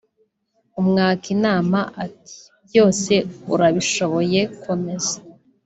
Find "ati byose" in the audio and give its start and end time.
2.05-3.13